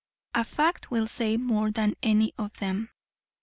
[0.33, 2.89] A fact will say more than any of them.